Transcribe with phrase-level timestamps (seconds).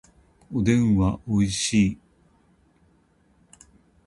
[0.51, 1.99] おでんはおいしい